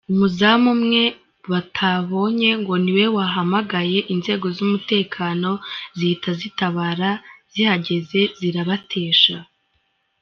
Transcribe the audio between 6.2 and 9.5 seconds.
zitabara zihageze zirabatesha.